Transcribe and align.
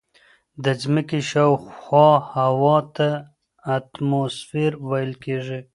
د 0.63 0.65
ځمکې 0.81 1.19
شاوخوا 1.31 2.09
هوا 2.33 2.77
ته 2.95 3.09
اتموسفیر 3.75 4.71
ویل 4.89 5.13
کیږي. 5.23 5.59